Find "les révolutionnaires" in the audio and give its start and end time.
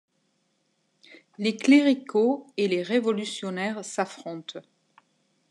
2.67-3.85